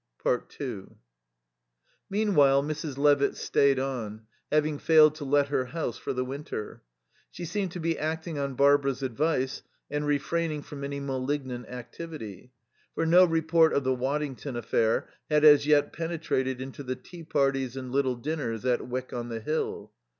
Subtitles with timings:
[0.23, 0.95] 2
[2.09, 2.97] Meanwhile Mrs.
[2.97, 6.81] Levitt stayed on, having failed to let her house for the winter.
[7.29, 9.61] She seemed to be acting on Barbara's advice
[9.91, 12.51] and refraining from any malignant activity;
[12.95, 17.77] for no report of the Waddington affair had as yet penetrated into the tea parties
[17.77, 19.91] and little dinners at Wyck on the Hill.